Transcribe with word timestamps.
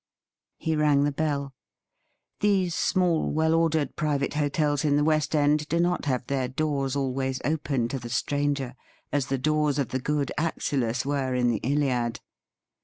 He 0.57 0.75
rang 0.75 1.03
the 1.03 1.11
bell; 1.11 1.53
these 2.39 2.73
small, 2.73 3.29
well 3.29 3.53
ordered 3.53 3.95
private 3.95 4.33
hotels 4.33 4.83
in 4.83 4.95
the 4.95 5.03
West 5.03 5.35
End 5.35 5.69
do 5.69 5.79
not 5.79 6.05
have 6.05 6.25
their 6.25 6.47
doors 6.47 6.95
always 6.95 7.39
open 7.45 7.87
to 7.89 7.99
the 7.99 8.09
stranger, 8.09 8.73
as 9.11 9.27
the 9.27 9.37
doors 9.37 9.77
of 9.77 9.89
the 9.89 9.99
good 9.99 10.31
Axylus 10.39 11.05
were 11.05 11.35
in 11.35 11.51
the' 11.51 11.59
Iliad.' 11.63 12.19